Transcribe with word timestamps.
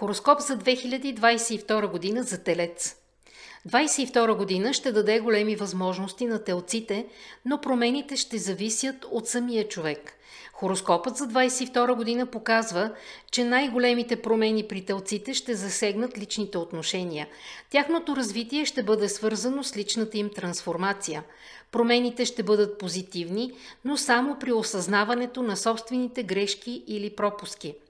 Хороскоп 0.00 0.40
за 0.40 0.58
2022 0.58 1.90
година 1.90 2.22
за 2.22 2.42
Телец. 2.42 2.96
22 3.68 4.36
година 4.36 4.72
ще 4.72 4.92
даде 4.92 5.20
големи 5.20 5.56
възможности 5.56 6.26
на 6.26 6.44
телците, 6.44 7.06
но 7.44 7.60
промените 7.60 8.16
ще 8.16 8.38
зависят 8.38 9.06
от 9.10 9.28
самия 9.28 9.68
човек. 9.68 10.12
Хороскопът 10.52 11.16
за 11.16 11.28
22 11.28 11.94
година 11.94 12.26
показва, 12.26 12.90
че 13.30 13.44
най-големите 13.44 14.22
промени 14.22 14.68
при 14.68 14.84
телците 14.84 15.34
ще 15.34 15.54
засегнат 15.54 16.18
личните 16.18 16.58
отношения. 16.58 17.28
Тяхното 17.70 18.16
развитие 18.16 18.64
ще 18.64 18.82
бъде 18.82 19.08
свързано 19.08 19.64
с 19.64 19.76
личната 19.76 20.18
им 20.18 20.30
трансформация. 20.30 21.24
Промените 21.72 22.24
ще 22.24 22.42
бъдат 22.42 22.78
позитивни, 22.78 23.52
но 23.84 23.96
само 23.96 24.38
при 24.38 24.52
осъзнаването 24.52 25.42
на 25.42 25.56
собствените 25.56 26.22
грешки 26.22 26.84
или 26.86 27.10
пропуски– 27.10 27.74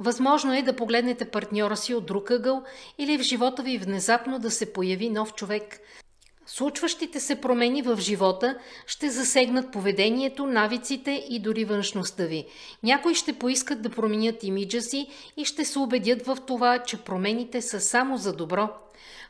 Възможно 0.00 0.54
е 0.54 0.62
да 0.62 0.76
погледнете 0.76 1.24
партньора 1.24 1.76
си 1.76 1.94
от 1.94 2.06
друг 2.06 2.30
ъгъл 2.30 2.62
или 2.98 3.18
в 3.18 3.22
живота 3.22 3.62
ви 3.62 3.78
внезапно 3.78 4.38
да 4.38 4.50
се 4.50 4.72
появи 4.72 5.10
нов 5.10 5.34
човек. 5.34 5.80
Случващите 6.46 7.20
се 7.20 7.40
промени 7.40 7.82
в 7.82 7.96
живота 8.00 8.58
ще 8.86 9.10
засегнат 9.10 9.72
поведението, 9.72 10.46
навиците 10.46 11.26
и 11.30 11.38
дори 11.38 11.64
външността 11.64 12.24
ви. 12.24 12.46
Някои 12.82 13.14
ще 13.14 13.32
поискат 13.32 13.82
да 13.82 13.90
променят 13.90 14.44
имиджа 14.44 14.82
си 14.82 15.08
и 15.36 15.44
ще 15.44 15.64
се 15.64 15.78
убедят 15.78 16.26
в 16.26 16.38
това, 16.46 16.78
че 16.78 16.96
промените 16.96 17.62
са 17.62 17.80
само 17.80 18.16
за 18.16 18.32
добро. 18.32 18.68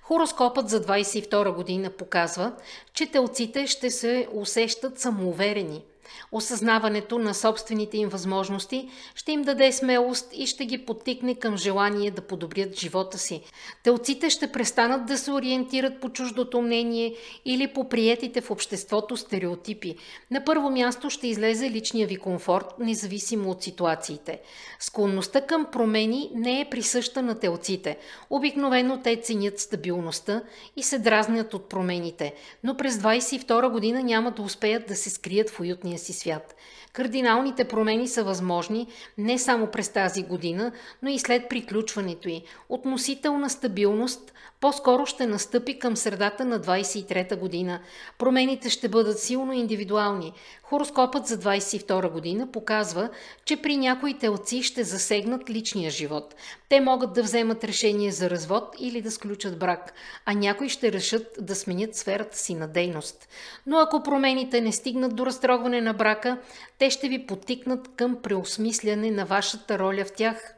Хороскопът 0.02 0.68
за 0.68 0.84
22 0.84 1.54
година 1.54 1.90
показва, 1.90 2.52
че 2.94 3.06
телците 3.06 3.66
ще 3.66 3.90
се 3.90 4.28
усещат 4.32 5.00
самоуверени– 5.00 5.82
Осъзнаването 6.32 7.18
на 7.18 7.34
собствените 7.34 7.96
им 7.98 8.08
възможности 8.08 8.88
ще 9.14 9.32
им 9.32 9.42
даде 9.42 9.72
смелост 9.72 10.30
и 10.32 10.46
ще 10.46 10.66
ги 10.66 10.84
подтикне 10.84 11.34
към 11.34 11.56
желание 11.56 12.10
да 12.10 12.22
подобрят 12.22 12.78
живота 12.78 13.18
си. 13.18 13.42
Телците 13.82 14.30
ще 14.30 14.52
престанат 14.52 15.06
да 15.06 15.18
се 15.18 15.32
ориентират 15.32 16.00
по 16.00 16.08
чуждото 16.08 16.62
мнение 16.62 17.14
или 17.44 17.68
по 17.68 17.88
приетите 17.88 18.40
в 18.40 18.50
обществото 18.50 19.16
стереотипи. 19.16 19.96
На 20.30 20.44
първо 20.44 20.70
място 20.70 21.10
ще 21.10 21.28
излезе 21.28 21.70
личния 21.70 22.06
ви 22.06 22.16
комфорт, 22.16 22.66
независимо 22.78 23.50
от 23.50 23.62
ситуациите. 23.62 24.40
Склонността 24.80 25.40
към 25.40 25.66
промени 25.72 26.30
не 26.34 26.60
е 26.60 26.70
присъща 26.70 27.22
на 27.22 27.38
телците. 27.38 27.98
Обикновено 28.30 29.00
те 29.02 29.16
ценят 29.16 29.58
стабилността 29.58 30.42
и 30.76 30.82
се 30.82 30.98
дразнят 30.98 31.54
от 31.54 31.68
промените, 31.68 32.34
но 32.64 32.76
през 32.76 32.96
22 32.96 33.70
година 33.70 34.02
няма 34.02 34.30
да 34.30 34.42
успеят 34.42 34.86
да 34.86 34.96
се 34.96 35.10
скрият 35.10 35.50
в 35.50 35.60
уютния 35.60 35.98
си 36.04 36.12
свят. 36.12 36.54
Кардиналните 36.94 37.64
промени 37.64 38.08
са 38.08 38.24
възможни 38.24 38.86
не 39.18 39.38
само 39.38 39.66
през 39.66 39.88
тази 39.88 40.22
година, 40.22 40.72
но 41.02 41.10
и 41.10 41.18
след 41.18 41.48
приключването 41.48 42.28
й. 42.28 42.42
Относителна 42.68 43.50
стабилност 43.50 44.32
по-скоро 44.60 45.06
ще 45.06 45.26
настъпи 45.26 45.78
към 45.78 45.96
средата 45.96 46.44
на 46.44 46.60
23-та 46.60 47.36
година. 47.36 47.80
Промените 48.18 48.70
ще 48.70 48.88
бъдат 48.88 49.18
силно 49.18 49.52
индивидуални. 49.52 50.32
Хороскопът 50.62 51.26
за 51.26 51.38
22 51.38 52.10
година 52.10 52.52
показва, 52.52 53.08
че 53.44 53.62
при 53.62 53.76
някои 53.76 54.18
телци 54.18 54.62
ще 54.62 54.84
засегнат 54.84 55.50
личния 55.50 55.90
живот. 55.90 56.34
Те 56.68 56.80
могат 56.80 57.12
да 57.12 57.22
вземат 57.22 57.64
решение 57.64 58.10
за 58.10 58.30
развод 58.30 58.76
или 58.78 59.02
да 59.02 59.10
сключат 59.10 59.58
брак, 59.58 59.92
а 60.26 60.34
някои 60.34 60.68
ще 60.68 60.92
решат 60.92 61.26
да 61.40 61.54
сменят 61.54 61.96
сферата 61.96 62.38
си 62.38 62.54
на 62.54 62.68
дейност. 62.68 63.28
Но 63.66 63.78
ако 63.78 64.02
промените 64.02 64.60
не 64.60 64.72
стигнат 64.72 65.16
до 65.16 65.26
разтрогване 65.26 65.80
на 65.80 65.92
брака, 65.92 66.38
те 66.78 66.83
ще 66.90 67.08
ви 67.08 67.26
потикнат 67.26 67.88
към 67.96 68.22
преосмисляне 68.22 69.10
на 69.10 69.24
вашата 69.24 69.78
роля 69.78 70.04
в 70.04 70.12
тях. 70.12 70.54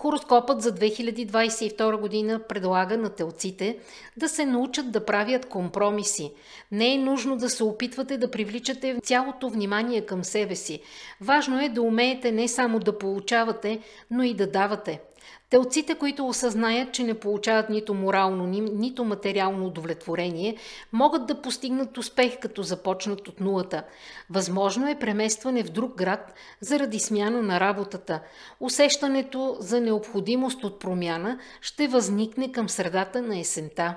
Хороскопът 0.00 0.62
за 0.62 0.74
2022 0.74 2.00
година 2.00 2.40
предлага 2.48 2.96
на 2.96 3.10
телците 3.10 3.78
да 4.16 4.28
се 4.28 4.46
научат 4.46 4.90
да 4.90 5.04
правят 5.04 5.46
компромиси. 5.46 6.32
Не 6.72 6.94
е 6.94 6.98
нужно 6.98 7.36
да 7.36 7.50
се 7.50 7.64
опитвате 7.64 8.18
да 8.18 8.30
привличате 8.30 8.96
цялото 9.02 9.48
внимание 9.48 10.06
към 10.06 10.24
себе 10.24 10.56
си. 10.56 10.80
Важно 11.20 11.60
е 11.60 11.68
да 11.68 11.82
умеете 11.82 12.32
не 12.32 12.48
само 12.48 12.78
да 12.78 12.98
получавате, 12.98 13.80
но 14.10 14.22
и 14.22 14.34
да 14.34 14.50
давате. 14.50 15.00
Телците, 15.50 15.94
които 15.94 16.28
осъзнаят, 16.28 16.92
че 16.92 17.04
не 17.04 17.14
получават 17.14 17.70
нито 17.70 17.94
морално, 17.94 18.46
нито 18.46 19.04
материално 19.04 19.66
удовлетворение, 19.66 20.56
могат 20.92 21.26
да 21.26 21.42
постигнат 21.42 21.98
успех, 21.98 22.38
като 22.40 22.62
започнат 22.62 23.28
от 23.28 23.40
нулата. 23.40 23.82
Възможно 24.30 24.88
е 24.88 24.98
преместване 24.98 25.62
в 25.62 25.70
друг 25.70 25.96
град 25.96 26.34
заради 26.60 26.98
смяна 26.98 27.42
на 27.42 27.60
работата. 27.60 28.20
Усещането 28.60 29.56
за 29.60 29.80
необходимост 29.80 30.64
от 30.64 30.80
промяна 30.80 31.38
ще 31.60 31.88
възникне 31.88 32.52
към 32.52 32.68
средата 32.68 33.22
на 33.22 33.38
есента. 33.38 33.96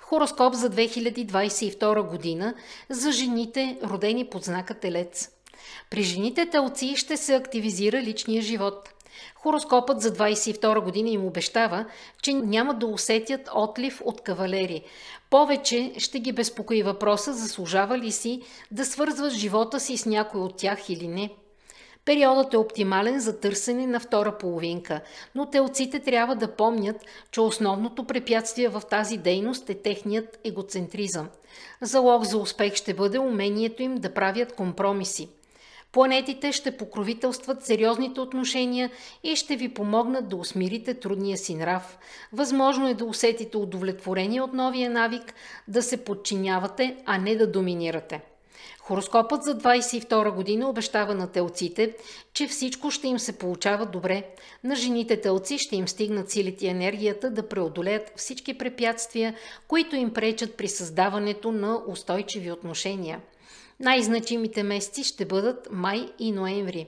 Хороскоп 0.00 0.54
за 0.54 0.70
2022 0.70 2.08
година 2.08 2.54
за 2.90 3.12
жените, 3.12 3.78
родени 3.84 4.24
под 4.24 4.44
знака 4.44 4.74
Телец. 4.74 5.30
При 5.90 6.02
жените 6.02 6.46
телци 6.46 6.96
ще 6.96 7.16
се 7.16 7.34
активизира 7.34 8.02
личния 8.02 8.42
живот– 8.42 8.88
Хороскопът 9.34 10.00
за 10.00 10.12
22 10.12 10.80
година 10.80 11.10
им 11.10 11.26
обещава, 11.26 11.84
че 12.22 12.32
няма 12.32 12.74
да 12.74 12.86
усетят 12.86 13.48
отлив 13.54 14.02
от 14.04 14.20
кавалери. 14.20 14.82
Повече 15.30 15.92
ще 15.98 16.20
ги 16.20 16.32
безпокои 16.32 16.82
въпроса, 16.82 17.32
заслужава 17.32 17.98
ли 17.98 18.12
си 18.12 18.42
да 18.70 18.84
свързват 18.84 19.32
живота 19.32 19.80
си 19.80 19.96
с 19.96 20.06
някой 20.06 20.40
от 20.40 20.56
тях 20.56 20.88
или 20.88 21.08
не. 21.08 21.30
Периодът 22.06 22.54
е 22.54 22.56
оптимален 22.56 23.20
за 23.20 23.40
търсене 23.40 23.86
на 23.86 24.00
втора 24.00 24.38
половинка, 24.38 25.00
но 25.34 25.46
телците 25.46 26.00
трябва 26.00 26.36
да 26.36 26.56
помнят, 26.56 26.96
че 27.30 27.40
основното 27.40 28.04
препятствие 28.04 28.68
в 28.68 28.82
тази 28.90 29.16
дейност 29.16 29.70
е 29.70 29.74
техният 29.74 30.38
егоцентризъм. 30.44 31.28
Залог 31.80 32.24
за 32.24 32.38
успех 32.38 32.74
ще 32.74 32.94
бъде 32.94 33.18
умението 33.18 33.82
им 33.82 33.94
да 33.94 34.14
правят 34.14 34.52
компромиси. 34.52 35.28
Планетите 35.96 36.52
ще 36.52 36.76
покровителстват 36.76 37.64
сериозните 37.64 38.20
отношения 38.20 38.90
и 39.24 39.36
ще 39.36 39.56
ви 39.56 39.68
помогнат 39.68 40.28
да 40.28 40.36
усмирите 40.36 40.94
трудния 40.94 41.38
си 41.38 41.54
нрав. 41.54 41.98
Възможно 42.32 42.88
е 42.88 42.94
да 42.94 43.04
усетите 43.04 43.56
удовлетворение 43.56 44.40
от 44.40 44.52
новия 44.52 44.90
навик, 44.90 45.34
да 45.68 45.82
се 45.82 46.04
подчинявате, 46.04 46.96
а 47.06 47.18
не 47.18 47.36
да 47.36 47.46
доминирате. 47.46 48.20
Хороскопът 48.78 49.42
за 49.42 49.58
22 49.58 50.34
година 50.34 50.68
обещава 50.68 51.14
на 51.14 51.32
телците, 51.32 51.96
че 52.32 52.46
всичко 52.46 52.90
ще 52.90 53.08
им 53.08 53.18
се 53.18 53.38
получава 53.38 53.86
добре. 53.86 54.24
На 54.64 54.76
жените 54.76 55.20
телци 55.20 55.58
ще 55.58 55.76
им 55.76 55.88
стигнат 55.88 56.30
силите 56.30 56.66
и 56.66 56.68
енергията 56.68 57.30
да 57.30 57.48
преодолеят 57.48 58.12
всички 58.16 58.58
препятствия, 58.58 59.34
които 59.68 59.96
им 59.96 60.12
пречат 60.12 60.56
при 60.56 60.68
създаването 60.68 61.52
на 61.52 61.82
устойчиви 61.88 62.50
отношения. 62.50 63.20
Най-значимите 63.80 64.62
месеци 64.62 65.04
ще 65.04 65.24
бъдат 65.24 65.68
май 65.70 66.08
и 66.18 66.32
ноември. 66.32 66.86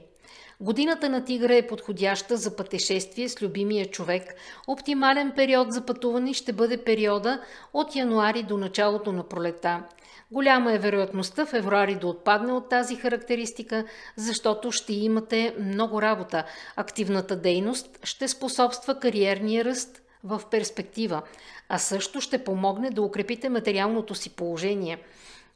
Годината 0.61 1.09
на 1.09 1.25
тигра 1.25 1.55
е 1.55 1.67
подходяща 1.67 2.37
за 2.37 2.55
пътешествие 2.55 3.29
с 3.29 3.41
любимия 3.41 3.85
човек. 3.85 4.35
Оптимален 4.67 5.31
период 5.35 5.73
за 5.73 5.85
пътуване 5.85 6.33
ще 6.33 6.53
бъде 6.53 6.83
периода 6.83 7.41
от 7.73 7.95
януари 7.95 8.43
до 8.43 8.57
началото 8.57 9.11
на 9.11 9.23
пролета. 9.23 9.83
Голяма 10.31 10.73
е 10.73 10.77
вероятността 10.77 11.45
февруари 11.45 11.95
да 11.95 12.07
отпадне 12.07 12.53
от 12.53 12.69
тази 12.69 12.95
характеристика, 12.95 13.85
защото 14.15 14.71
ще 14.71 14.93
имате 14.93 15.55
много 15.59 16.01
работа. 16.01 16.43
Активната 16.75 17.35
дейност 17.35 17.99
ще 18.03 18.27
способства 18.27 18.99
кариерния 18.99 19.65
ръст 19.65 20.01
в 20.23 20.41
перспектива, 20.51 21.21
а 21.69 21.77
също 21.77 22.21
ще 22.21 22.43
помогне 22.43 22.89
да 22.89 23.01
укрепите 23.01 23.49
материалното 23.49 24.15
си 24.15 24.29
положение– 24.29 24.97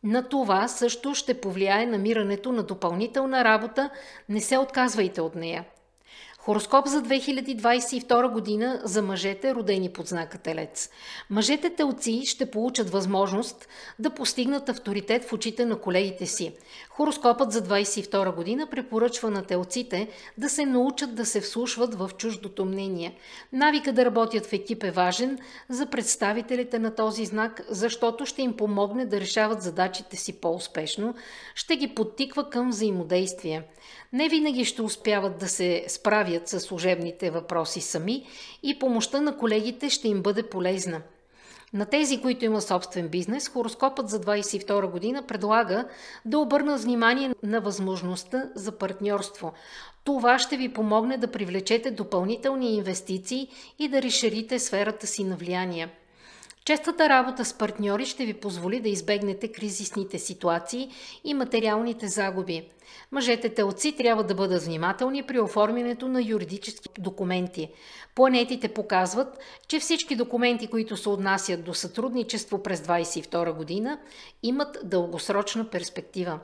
на 0.04 0.30
това 0.30 0.68
също 0.68 1.16
ще 1.16 1.42
повлияе 1.42 1.86
намирането 1.86 2.52
на 2.52 2.64
допълнителна 2.64 3.44
работа, 3.44 3.90
не 4.30 4.42
се 4.42 4.58
отказвайте 4.58 5.22
от 5.22 5.36
нея. 5.36 5.66
Хороскоп 6.46 6.88
за 6.88 7.04
2022 7.04 8.32
година 8.32 8.82
за 8.84 9.02
мъжете, 9.02 9.56
родени 9.56 9.90
под 9.90 10.08
знака 10.08 10.38
Телец. 10.38 10.90
Мъжете 11.30 11.70
телци 11.70 12.22
ще 12.26 12.52
получат 12.52 12.90
възможност 12.90 13.68
да 14.00 14.10
постигнат 14.10 14.70
авторитет 14.70 15.26
в 15.26 15.34
очите 15.34 15.66
на 15.66 15.80
колегите 15.80 16.26
си. 16.26 16.54
Хороскопът 16.96 17.52
за 17.52 17.62
2022 17.62 18.36
година 18.36 18.68
препоръчва 18.68 19.30
на 19.30 19.44
телците 19.44 20.08
да 20.38 20.50
се 20.50 20.66
научат 20.66 21.16
да 21.16 21.26
се 21.26 21.42
вслушват 21.42 21.96
в 21.96 22.10
чуждото 22.18 22.66
мнение. 22.66 23.18
Навика 23.54 23.94
да 23.94 24.06
работят 24.06 24.46
в 24.46 24.54
екип 24.54 24.84
е 24.84 24.92
важен 24.92 25.40
за 25.70 25.86
представителите 25.86 26.80
на 26.80 26.96
този 26.96 27.26
знак, 27.26 27.62
защото 27.70 28.26
ще 28.26 28.42
им 28.42 28.58
помогне 28.58 29.06
да 29.06 29.22
решават 29.22 29.62
задачите 29.62 30.18
си 30.18 30.34
по-успешно, 30.34 31.16
ще 31.56 31.76
ги 31.76 31.96
подтиква 31.96 32.50
към 32.50 32.70
взаимодействие. 32.70 33.64
Не 34.14 34.30
винаги 34.30 34.66
ще 34.66 34.82
успяват 34.82 35.38
да 35.38 35.48
се 35.48 35.86
справят 35.88 36.48
с 36.48 36.60
служебните 36.60 37.32
въпроси 37.32 37.82
сами 37.82 38.28
и 38.64 38.80
помощта 38.80 39.22
на 39.22 39.38
колегите 39.38 39.90
ще 39.90 40.08
им 40.08 40.22
бъде 40.22 40.44
полезна. 40.44 41.02
На 41.74 41.86
тези, 41.86 42.22
които 42.22 42.46
имат 42.46 42.64
собствен 42.64 43.08
бизнес, 43.08 43.50
хороскопът 43.50 44.10
за 44.10 44.22
2022 44.22 44.92
година 44.92 45.24
предлага 45.28 45.86
да 46.26 46.40
обърна 46.40 46.78
внимание 46.78 47.36
на 47.44 47.62
възможността 47.62 48.50
за 48.56 48.72
партньорство. 48.72 49.54
Това 50.04 50.40
ще 50.40 50.58
ви 50.58 50.74
помогне 50.74 51.18
да 51.18 51.32
привлечете 51.32 51.92
допълнителни 51.92 52.76
инвестиции 52.76 53.48
и 53.80 53.88
да 53.88 54.02
разширите 54.02 54.60
сферата 54.60 55.08
си 55.08 55.24
на 55.24 55.36
влияние. 55.36 55.90
Честата 56.66 57.10
работа 57.10 57.46
с 57.46 57.54
партньори 57.54 58.06
ще 58.06 58.26
ви 58.26 58.34
позволи 58.34 58.80
да 58.80 58.90
избегнете 58.90 59.52
кризисните 59.52 60.20
ситуации 60.20 60.90
и 61.24 61.34
материалните 61.34 62.08
загуби. 62.08 62.70
Мъжете 63.12 63.50
телци 63.50 63.96
трябва 63.96 64.24
да 64.24 64.36
бъдат 64.36 64.64
внимателни 64.64 65.24
при 65.24 65.40
оформянето 65.40 66.08
на 66.08 66.22
юридически 66.22 66.90
документи. 67.02 67.70
Планетите 68.16 68.68
показват, 68.68 69.40
че 69.68 69.80
всички 69.80 70.16
документи, 70.16 70.68
които 70.68 70.98
се 70.98 71.10
отнасят 71.10 71.64
до 71.64 71.74
сътрудничество 71.74 72.64
през 72.64 72.82
2022 72.82 73.54
година, 73.54 74.00
имат 74.44 74.78
дългосрочна 74.84 75.70
перспектива. 75.70 76.40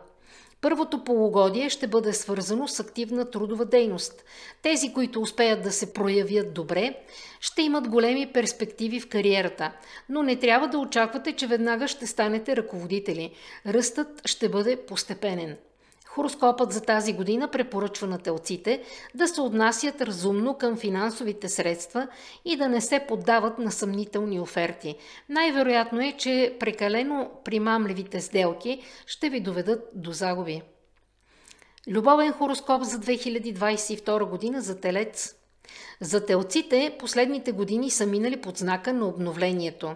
Първото 0.62 1.04
полугодие 1.04 1.70
ще 1.70 1.88
бъде 1.88 2.14
свързано 2.14 2.68
с 2.68 2.80
активна 2.80 3.32
трудова 3.32 3.66
дейност. 3.66 4.24
Тези, 4.62 4.94
които 4.94 5.22
успеят 5.22 5.64
да 5.64 5.72
се 5.72 5.94
проявят 5.94 6.54
добре, 6.54 6.96
ще 7.40 7.62
имат 7.62 7.88
големи 7.88 8.34
перспективи 8.34 9.00
в 9.00 9.10
кариерата, 9.10 9.72
но 10.10 10.24
не 10.24 10.36
трябва 10.36 10.68
да 10.68 10.78
очаквате, 10.78 11.34
че 11.34 11.48
веднага 11.48 11.88
ще 11.88 12.08
станете 12.08 12.56
ръководители. 12.56 13.32
Ръстът 13.66 14.22
ще 14.26 14.50
бъде 14.50 14.86
постепенен. 14.86 15.58
Хороскопът 16.12 16.72
за 16.72 16.82
тази 16.82 17.14
година 17.14 17.48
препоръчва 17.48 18.08
на 18.08 18.18
телците 18.18 18.84
да 19.16 19.28
се 19.28 19.42
отнасят 19.42 20.02
разумно 20.02 20.58
към 20.58 20.78
финансовите 20.78 21.50
средства 21.50 22.08
и 22.46 22.58
да 22.58 22.70
не 22.70 22.82
се 22.82 23.06
поддават 23.08 23.60
на 23.60 23.72
съмнителни 23.72 24.40
оферти. 24.40 24.96
Най-вероятно 25.30 26.02
е, 26.02 26.12
че 26.18 26.58
прекалено 26.60 27.32
примамливите 27.46 28.20
сделки 28.20 28.82
ще 29.06 29.30
ви 29.30 29.40
доведат 29.40 29.90
до 29.94 30.12
загуби. 30.12 30.62
Любовен 31.88 32.32
хороскоп 32.32 32.84
за 32.84 33.00
2022 33.00 34.30
година 34.30 34.62
за 34.62 34.80
Телец. 34.80 35.39
За 36.02 36.26
телците 36.26 36.96
последните 37.00 37.52
години 37.52 37.92
са 37.92 38.06
минали 38.06 38.42
под 38.42 38.58
знака 38.58 38.94
на 38.94 39.08
обновлението. 39.08 39.96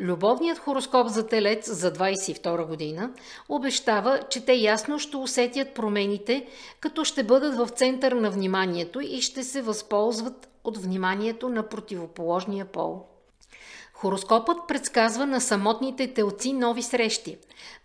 Любовният 0.00 0.58
хороскоп 0.58 1.08
за 1.08 1.26
Телец 1.26 1.72
за 1.72 1.92
22 1.92 2.66
година 2.66 3.10
обещава, 3.48 4.20
че 4.30 4.44
те 4.44 4.52
ясно 4.52 4.98
ще 4.98 5.16
усетят 5.16 5.74
промените, 5.74 6.46
като 6.80 7.04
ще 7.04 7.24
бъдат 7.24 7.56
в 7.56 7.68
център 7.68 8.12
на 8.12 8.30
вниманието 8.30 9.00
и 9.00 9.22
ще 9.22 9.42
се 9.42 9.62
възползват 9.62 10.48
от 10.64 10.78
вниманието 10.78 11.48
на 11.48 11.68
противоположния 11.68 12.64
пол. 12.64 13.06
Хороскопът 14.06 14.58
предсказва 14.68 15.26
на 15.26 15.40
самотните 15.40 16.14
телци 16.14 16.52
нови 16.52 16.82
срещи. 16.82 17.36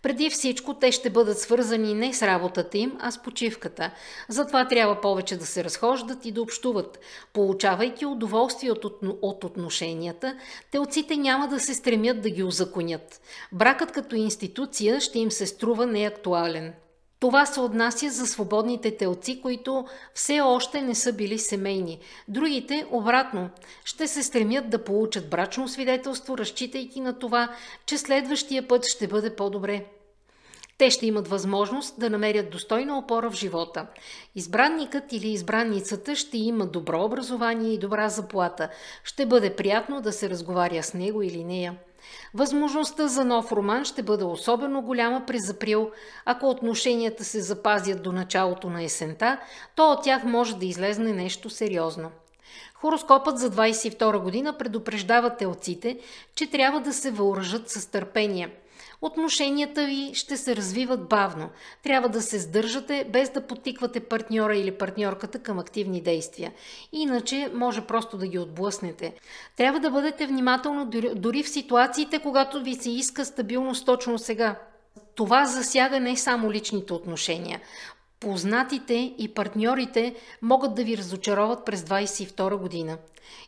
Преди 0.02 0.30
всичко 0.30 0.74
те 0.74 0.92
ще 0.92 1.10
бъдат 1.10 1.38
свързани 1.38 1.94
не 1.94 2.14
с 2.14 2.22
работата 2.22 2.78
им, 2.78 2.96
а 3.00 3.10
с 3.10 3.22
почивката. 3.22 3.90
Затова 4.28 4.68
трябва 4.68 5.00
повече 5.00 5.36
да 5.36 5.46
се 5.46 5.64
разхождат 5.64 6.26
и 6.26 6.32
да 6.32 6.42
общуват. 6.42 6.98
Получавайки 7.32 8.06
удоволствие 8.06 8.70
от, 8.70 8.84
от 9.22 9.44
отношенията, 9.44 10.36
телците 10.70 11.16
няма 11.16 11.48
да 11.48 11.60
се 11.60 11.74
стремят 11.74 12.20
да 12.22 12.30
ги 12.30 12.42
узаконят. 12.42 13.20
Бракът 13.52 13.92
като 13.92 14.16
институция 14.16 15.00
ще 15.00 15.18
им 15.18 15.30
се 15.30 15.46
струва 15.46 15.86
неактуален. 15.86 16.72
Това 17.22 17.46
се 17.46 17.60
отнася 17.60 18.10
за 18.10 18.26
свободните 18.26 18.96
телци, 18.96 19.40
които 19.40 19.84
все 20.14 20.40
още 20.40 20.82
не 20.82 20.94
са 20.94 21.12
били 21.12 21.38
семейни. 21.38 21.98
Другите, 22.28 22.86
обратно, 22.90 23.50
ще 23.84 24.08
се 24.08 24.22
стремят 24.22 24.70
да 24.70 24.84
получат 24.84 25.30
брачно 25.30 25.68
свидетелство, 25.68 26.38
разчитайки 26.38 27.00
на 27.00 27.18
това, 27.18 27.54
че 27.86 27.98
следващия 27.98 28.68
път 28.68 28.86
ще 28.86 29.06
бъде 29.06 29.36
по-добре. 29.36 29.84
Те 30.78 30.90
ще 30.90 31.06
имат 31.06 31.28
възможност 31.28 32.00
да 32.00 32.10
намерят 32.10 32.50
достойна 32.50 32.98
опора 32.98 33.30
в 33.30 33.34
живота. 33.34 33.86
Избранникът 34.34 35.12
или 35.12 35.28
избранницата 35.28 36.16
ще 36.16 36.38
има 36.38 36.66
добро 36.66 37.04
образование 37.04 37.72
и 37.72 37.78
добра 37.78 38.08
заплата. 38.08 38.68
Ще 39.04 39.26
бъде 39.26 39.56
приятно 39.56 40.00
да 40.00 40.12
се 40.12 40.30
разговаря 40.30 40.82
с 40.82 40.94
него 40.94 41.22
или 41.22 41.44
нея. 41.44 41.76
Възможността 42.34 43.08
за 43.08 43.24
нов 43.24 43.52
роман 43.52 43.84
ще 43.84 44.02
бъде 44.02 44.24
особено 44.24 44.82
голяма 44.82 45.26
през 45.26 45.50
април. 45.50 45.90
Ако 46.24 46.50
отношенията 46.50 47.24
се 47.24 47.40
запазят 47.40 48.02
до 48.02 48.12
началото 48.12 48.70
на 48.70 48.82
есента, 48.82 49.38
то 49.74 49.92
от 49.92 50.02
тях 50.02 50.24
може 50.24 50.56
да 50.56 50.66
излезне 50.66 51.12
нещо 51.12 51.50
сериозно. 51.50 52.10
Хороскопът 52.74 53.38
за 53.38 53.50
22 53.50 54.18
година 54.18 54.58
предупреждава 54.58 55.36
телците, 55.36 55.98
че 56.34 56.50
трябва 56.50 56.80
да 56.80 56.92
се 56.92 57.10
въоръжат 57.10 57.70
с 57.70 57.86
търпение– 57.86 58.50
Отношенията 59.02 59.86
ви 59.86 60.10
ще 60.14 60.36
се 60.36 60.56
развиват 60.56 61.08
бавно. 61.08 61.50
Трябва 61.82 62.08
да 62.08 62.22
се 62.22 62.38
сдържате, 62.38 63.06
без 63.12 63.30
да 63.30 63.46
потиквате 63.46 64.00
партньора 64.00 64.56
или 64.56 64.70
партньорката 64.70 65.38
към 65.38 65.58
активни 65.58 66.00
действия. 66.00 66.52
Иначе 66.92 67.50
може 67.54 67.80
просто 67.80 68.18
да 68.18 68.26
ги 68.26 68.38
отблъснете. 68.38 69.14
Трябва 69.56 69.80
да 69.80 69.90
бъдете 69.90 70.26
внимателно 70.26 70.86
дори 71.14 71.42
в 71.42 71.48
ситуациите, 71.48 72.18
когато 72.18 72.62
ви 72.62 72.74
се 72.74 72.90
иска 72.90 73.24
стабилност 73.24 73.86
точно 73.86 74.18
сега. 74.18 74.58
Това 75.14 75.46
засяга 75.46 76.00
не 76.00 76.16
само 76.16 76.52
личните 76.52 76.92
отношения. 76.92 77.60
Познатите 78.22 79.14
и 79.18 79.28
партньорите 79.34 80.14
могат 80.42 80.74
да 80.74 80.84
ви 80.84 80.96
разочароват 80.96 81.64
през 81.64 81.82
22 81.82 82.56
година. 82.56 82.98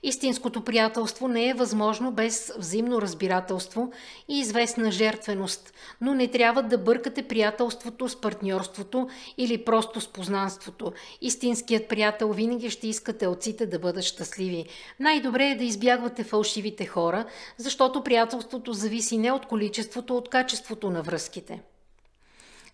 Истинското 0.02 0.64
приятелство 0.64 1.28
не 1.28 1.48
е 1.48 1.54
възможно 1.54 2.12
без 2.12 2.52
взаимно 2.58 3.02
разбирателство 3.02 3.92
и 4.28 4.38
известна 4.38 4.90
жертвеност, 4.92 5.72
но 6.00 6.14
не 6.14 6.28
трябва 6.28 6.62
да 6.62 6.78
бъркате 6.78 7.22
приятелството 7.22 8.08
с 8.08 8.20
партньорството 8.20 9.08
или 9.38 9.64
просто 9.64 10.00
с 10.00 10.08
познанството. 10.08 10.92
Истинският 11.20 11.88
приятел 11.88 12.32
винаги 12.32 12.70
ще 12.70 12.88
иска 12.88 13.12
телците 13.12 13.66
да 13.66 13.78
бъдат 13.78 14.04
щастливи. 14.04 14.66
Най-добре 15.00 15.46
е 15.46 15.56
да 15.56 15.64
избягвате 15.64 16.24
фалшивите 16.24 16.86
хора, 16.86 17.24
защото 17.56 18.04
приятелството 18.04 18.72
зависи 18.72 19.18
не 19.18 19.32
от 19.32 19.46
количеството, 19.46 20.16
от 20.16 20.28
качеството 20.28 20.90
на 20.90 21.02
връзките. 21.02 21.62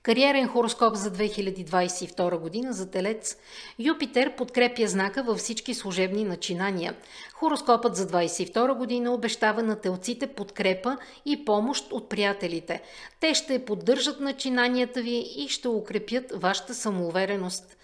Кариерен 0.02 0.48
хороскоп 0.48 0.94
за 0.94 1.10
2022 1.10 2.38
година 2.38 2.72
за 2.72 2.90
Телец. 2.90 3.36
Юпитер 3.78 4.36
подкрепя 4.36 4.86
знака 4.86 5.22
във 5.22 5.38
всички 5.38 5.74
служебни 5.74 6.24
начинания. 6.24 6.94
Хороскопът 7.32 7.96
за 7.96 8.06
2022 8.06 8.74
година 8.74 9.14
обещава 9.14 9.62
на 9.62 9.76
телците 9.76 10.26
подкрепа 10.26 10.96
и 11.26 11.44
помощ 11.44 11.92
от 11.92 12.08
приятелите. 12.08 12.82
Те 13.20 13.34
ще 13.34 13.64
поддържат 13.64 14.20
начинанията 14.20 15.02
ви 15.02 15.26
и 15.36 15.48
ще 15.48 15.68
укрепят 15.68 16.32
вашата 16.34 16.74
самоувереност. 16.74 17.76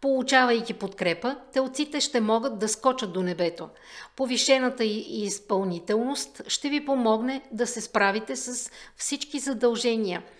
Получавайки 0.00 0.74
подкрепа, 0.74 1.36
телците 1.52 2.00
ще 2.00 2.20
могат 2.20 2.58
да 2.58 2.68
скочат 2.68 3.12
до 3.12 3.22
небето. 3.22 3.68
Повишената 4.16 4.84
и 4.84 5.24
изпълнителност 5.24 6.42
ще 6.48 6.68
ви 6.68 6.84
помогне 6.84 7.42
да 7.52 7.66
се 7.66 7.80
справите 7.80 8.36
с 8.36 8.70
всички 8.96 9.38
задължения– 9.38 10.22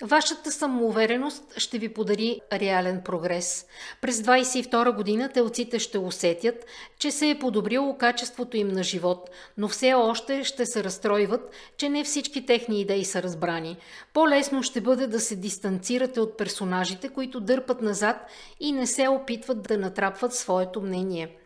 Вашата 0.00 0.52
самоувереност 0.52 1.44
ще 1.56 1.78
ви 1.78 1.88
подари 1.88 2.40
реален 2.52 3.02
прогрес. 3.04 3.66
През 4.00 4.22
22 4.22 4.96
година 4.96 5.28
телците 5.28 5.78
ще 5.78 5.98
усетят, 5.98 6.66
че 6.98 7.10
се 7.10 7.30
е 7.30 7.38
подобрило 7.38 7.96
качеството 7.98 8.56
им 8.56 8.68
на 8.68 8.82
живот, 8.82 9.30
но 9.58 9.68
все 9.68 9.94
още 9.94 10.44
ще 10.44 10.66
се 10.66 10.84
разстройват, 10.84 11.50
че 11.76 11.88
не 11.88 12.04
всички 12.04 12.46
техни 12.46 12.80
идеи 12.80 13.04
са 13.04 13.22
разбрани. 13.22 13.76
По-лесно 14.12 14.62
ще 14.62 14.80
бъде 14.80 15.06
да 15.06 15.20
се 15.20 15.36
дистанцирате 15.36 16.20
от 16.20 16.36
персонажите, 16.36 17.08
които 17.08 17.40
дърпат 17.40 17.82
назад 17.82 18.16
и 18.60 18.72
не 18.72 18.86
се 18.86 19.08
опитват 19.08 19.62
да 19.62 19.78
натрапват 19.78 20.34
своето 20.34 20.80
мнение. 20.80 21.36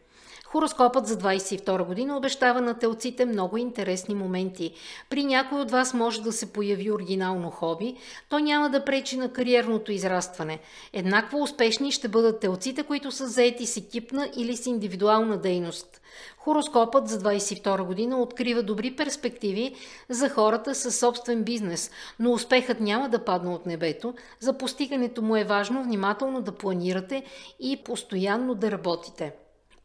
Хороскопът 0.48 1.06
за 1.06 1.18
22 1.18 1.84
година 1.84 2.16
обещава 2.16 2.60
на 2.60 2.78
телците 2.78 3.24
много 3.24 3.56
интересни 3.56 4.14
моменти. 4.14 4.72
При 5.10 5.24
някой 5.24 5.60
от 5.60 5.70
вас 5.70 5.94
може 5.94 6.22
да 6.22 6.32
се 6.32 6.52
появи 6.52 6.90
оригинално 6.90 7.50
хоби, 7.50 7.96
то 8.28 8.38
няма 8.38 8.70
да 8.70 8.84
пречи 8.84 9.16
на 9.16 9.32
кариерното 9.32 9.92
израстване. 9.92 10.58
Еднакво 10.92 11.42
успешни 11.42 11.92
ще 11.92 12.08
бъдат 12.08 12.40
телците, 12.40 12.82
които 12.82 13.12
са 13.12 13.26
заети 13.26 13.66
с 13.66 13.76
екипна 13.76 14.30
или 14.36 14.56
с 14.56 14.66
индивидуална 14.66 15.38
дейност. 15.38 16.00
Хороскопът 16.38 17.08
за 17.08 17.20
22 17.20 17.82
година 17.82 18.20
открива 18.20 18.62
добри 18.62 18.96
перспективи 18.96 19.74
за 20.08 20.28
хората 20.28 20.74
със 20.74 20.98
собствен 20.98 21.44
бизнес, 21.44 21.90
но 22.18 22.32
успехът 22.32 22.80
няма 22.80 23.08
да 23.08 23.24
падне 23.24 23.50
от 23.50 23.66
небето. 23.66 24.14
За 24.40 24.58
постигането 24.58 25.22
му 25.22 25.36
е 25.36 25.44
важно 25.44 25.82
внимателно 25.82 26.42
да 26.42 26.52
планирате 26.52 27.24
и 27.60 27.76
постоянно 27.84 28.54
да 28.54 28.70
работите. 28.70 29.32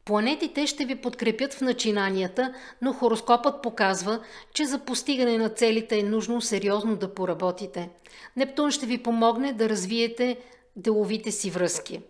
Планетите 0.06 0.68
ще 0.68 0.86
ви 0.86 0.96
подкрепят 0.96 1.54
в 1.54 1.62
начинанията, 1.62 2.54
но 2.82 2.94
хороскопът 2.94 3.62
показва, 3.62 4.20
че 4.54 4.66
за 4.66 4.80
постигане 4.80 5.38
на 5.38 5.50
целите 5.50 6.00
е 6.00 6.04
нужно 6.04 6.42
сериозно 6.42 6.96
да 6.96 7.14
поработите. 7.14 7.90
Нептун 8.36 8.72
ще 8.72 8.86
ви 8.86 8.98
помогне 8.98 9.54
да 9.54 9.70
развиете 9.70 10.38
деловите 10.76 11.32
си 11.32 11.52
връзки. 11.52 12.02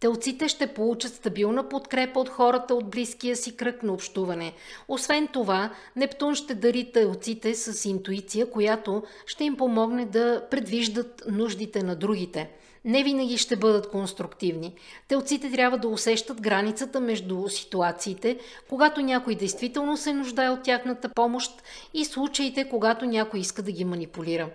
Телците 0.00 0.48
ще 0.48 0.74
получат 0.74 1.14
стабилна 1.14 1.68
подкрепа 1.68 2.20
от 2.20 2.28
хората 2.28 2.74
от 2.74 2.90
близкия 2.90 3.36
си 3.36 3.56
кръг 3.56 3.82
на 3.82 3.92
общуване. 3.92 4.52
Освен 4.88 5.28
това, 5.32 5.70
Нептун 5.96 6.34
ще 6.34 6.54
дари 6.54 6.92
телците 6.92 7.54
с 7.54 7.84
интуиция, 7.84 8.50
която 8.50 9.02
ще 9.26 9.44
им 9.44 9.56
помогне 9.56 10.04
да 10.04 10.46
предвиждат 10.50 11.22
нуждите 11.28 11.82
на 11.82 11.96
другите– 11.96 12.50
не 12.88 13.04
винаги 13.04 13.38
ще 13.38 13.56
бъдат 13.56 13.90
конструктивни. 13.90 14.74
Телците 15.08 15.50
трябва 15.50 15.78
да 15.78 15.88
усещат 15.88 16.40
границата 16.40 17.00
между 17.00 17.48
ситуациите, 17.48 18.38
когато 18.68 19.00
някой 19.00 19.34
действително 19.34 19.96
се 19.96 20.12
нуждае 20.12 20.50
от 20.50 20.62
тяхната 20.62 21.08
помощ 21.08 21.62
и 21.94 22.04
случаите, 22.04 22.68
когато 22.68 23.04
някой 23.04 23.40
иска 23.40 23.62
да 23.62 23.72
ги 23.72 23.84
манипулира. 23.84 24.50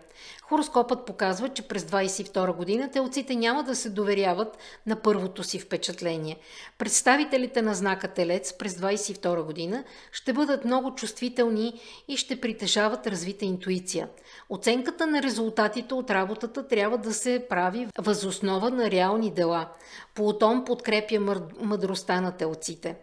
Хороскопът 0.53 1.05
показва, 1.05 1.49
че 1.49 1.61
през 1.61 1.83
22 1.83 2.55
година 2.55 2.91
телците 2.91 3.35
няма 3.35 3.63
да 3.63 3.75
се 3.75 3.89
доверяват 3.89 4.57
на 4.85 4.95
първото 4.95 5.43
си 5.43 5.59
впечатление. 5.59 6.37
Представителите 6.77 7.61
на 7.61 7.73
знака 7.73 8.07
Телец 8.07 8.57
през 8.57 8.73
22 8.73 9.43
година 9.43 9.83
ще 10.11 10.33
бъдат 10.33 10.65
много 10.65 10.95
чувствителни 10.95 11.81
и 12.07 12.17
ще 12.17 12.41
притежават 12.41 13.07
развита 13.07 13.45
интуиция. 13.45 14.09
Оценката 14.49 15.07
на 15.07 15.23
резултатите 15.23 15.93
от 15.93 16.11
работата 16.11 16.67
трябва 16.67 16.97
да 16.97 17.13
се 17.13 17.45
прави 17.49 17.87
възоснова 17.97 18.69
на 18.69 18.91
реални 18.91 19.31
дела. 19.31 19.69
Плутон 20.15 20.65
подкрепя 20.65 21.19
мъдростта 21.61 22.21
на 22.21 22.31
телците. 22.31 22.95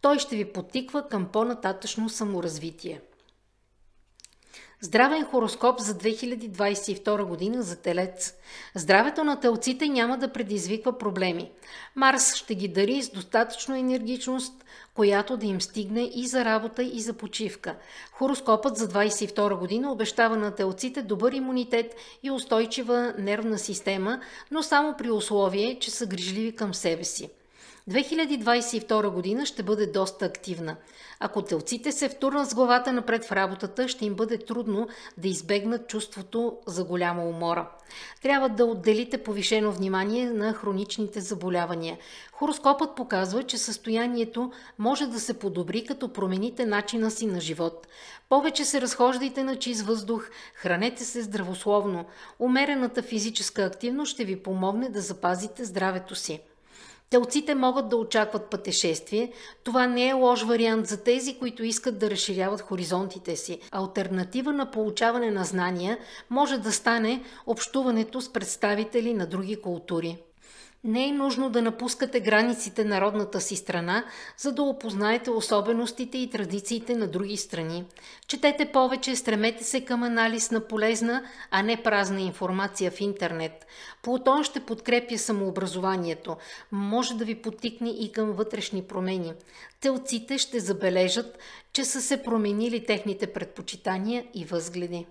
Той 0.00 0.18
ще 0.18 0.36
ви 0.36 0.52
потиква 0.52 1.08
към 1.08 1.26
по-нататъчно 1.26 2.08
саморазвитие. 2.08 3.00
Здравен 4.80 5.24
хороскоп 5.24 5.80
за 5.80 5.94
2022 5.94 7.24
година 7.24 7.62
за 7.62 7.76
Телец. 7.76 8.34
Здравето 8.74 9.24
на 9.24 9.40
телците 9.40 9.88
няма 9.88 10.18
да 10.18 10.32
предизвиква 10.32 10.98
проблеми. 10.98 11.50
Марс 11.96 12.34
ще 12.34 12.54
ги 12.54 12.68
дари 12.68 13.02
с 13.02 13.10
достатъчно 13.10 13.76
енергичност, 13.76 14.64
която 14.94 15.36
да 15.36 15.46
им 15.46 15.60
стигне 15.60 16.10
и 16.14 16.26
за 16.26 16.44
работа, 16.44 16.82
и 16.82 17.00
за 17.00 17.12
почивка. 17.12 17.76
Хороскопът 18.12 18.76
за 18.76 18.88
2022 18.88 19.58
година 19.58 19.92
обещава 19.92 20.36
на 20.36 20.54
телците 20.54 21.02
добър 21.02 21.32
имунитет 21.32 21.94
и 22.22 22.30
устойчива 22.30 23.14
нервна 23.18 23.58
система, 23.58 24.20
но 24.50 24.62
само 24.62 24.94
при 24.98 25.10
условие, 25.10 25.78
че 25.78 25.90
са 25.90 26.06
грижливи 26.06 26.56
към 26.56 26.74
себе 26.74 27.04
си. 27.04 27.30
2022 27.88 29.08
година 29.08 29.46
ще 29.46 29.62
бъде 29.62 29.86
доста 29.86 30.24
активна. 30.24 30.76
Ако 31.20 31.42
телците 31.42 31.92
се 31.92 32.08
втурнат 32.08 32.50
с 32.50 32.54
главата 32.54 32.92
напред 32.92 33.24
в 33.24 33.32
работата, 33.32 33.88
ще 33.88 34.04
им 34.06 34.14
бъде 34.14 34.38
трудно 34.38 34.88
да 35.18 35.28
избегнат 35.28 35.88
чувството 35.88 36.56
за 36.66 36.84
голяма 36.84 37.24
умора. 37.24 37.68
Трябва 38.22 38.48
да 38.48 38.64
отделите 38.64 39.18
повишено 39.18 39.72
внимание 39.72 40.30
на 40.30 40.52
хроничните 40.52 41.20
заболявания. 41.20 41.98
Хороскопът 42.32 42.96
показва, 42.96 43.42
че 43.42 43.58
състоянието 43.58 44.52
може 44.78 45.06
да 45.06 45.20
се 45.20 45.38
подобри, 45.38 45.84
като 45.84 46.12
промените 46.12 46.66
начина 46.66 47.10
си 47.10 47.26
на 47.26 47.40
живот. 47.40 47.86
Повече 48.28 48.64
се 48.64 48.80
разхождайте 48.80 49.44
на 49.44 49.56
чист 49.56 49.82
въздух, 49.82 50.30
хранете 50.54 51.04
се 51.04 51.22
здравословно. 51.22 52.04
Умерената 52.38 53.02
физическа 53.02 53.62
активност 53.62 54.12
ще 54.12 54.24
ви 54.24 54.42
помогне 54.42 54.88
да 54.88 55.00
запазите 55.00 55.64
здравето 55.64 56.14
си. 56.14 56.40
Телците 57.10 57.54
могат 57.54 57.88
да 57.88 57.96
очакват 57.96 58.50
пътешествие. 58.50 59.32
Това 59.64 59.86
не 59.86 60.08
е 60.08 60.12
лош 60.12 60.42
вариант 60.42 60.86
за 60.86 61.04
тези, 61.04 61.38
които 61.38 61.64
искат 61.64 61.98
да 61.98 62.10
разширяват 62.10 62.60
хоризонтите 62.60 63.36
си. 63.36 63.60
Альтернатива 63.70 64.52
на 64.52 64.70
получаване 64.70 65.30
на 65.30 65.44
знания 65.44 65.98
може 66.30 66.58
да 66.58 66.72
стане 66.72 67.22
общуването 67.46 68.20
с 68.20 68.32
представители 68.32 69.14
на 69.14 69.26
други 69.26 69.60
култури. 69.60 70.18
Не 70.84 71.08
е 71.08 71.12
нужно 71.12 71.50
да 71.50 71.62
напускате 71.62 72.20
границите 72.20 72.84
на 72.84 73.00
родната 73.00 73.40
си 73.40 73.56
страна, 73.56 74.04
за 74.36 74.52
да 74.52 74.62
опознаете 74.62 75.30
особеностите 75.30 76.18
и 76.18 76.30
традициите 76.30 76.94
на 76.94 77.06
други 77.06 77.36
страни. 77.36 77.84
Четете 78.26 78.72
повече, 78.72 79.16
стремете 79.16 79.64
се 79.64 79.84
към 79.84 80.02
анализ 80.02 80.50
на 80.50 80.60
полезна, 80.60 81.22
а 81.50 81.62
не 81.62 81.82
празна 81.82 82.20
информация 82.20 82.90
в 82.90 83.00
интернет. 83.00 83.66
Плутон 84.02 84.44
ще 84.44 84.60
подкрепя 84.60 85.18
самообразованието, 85.18 86.36
може 86.72 87.14
да 87.14 87.24
ви 87.24 87.34
потикне 87.34 87.90
и 87.90 88.12
към 88.12 88.32
вътрешни 88.32 88.82
промени. 88.82 89.32
Телците 89.80 90.38
ще 90.38 90.60
забележат, 90.60 91.38
че 91.72 91.84
са 91.84 92.00
се 92.00 92.22
променили 92.22 92.86
техните 92.86 93.26
предпочитания 93.26 94.24
и 94.34 94.44
възгледи. 94.44 95.06